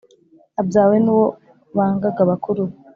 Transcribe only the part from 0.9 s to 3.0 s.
n`uwo bangaga bakuru be